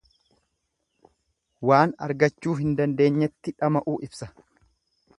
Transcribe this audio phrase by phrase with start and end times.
[1.71, 4.33] Waan argachuu hin dandeenyetti dhama'uu ibsa.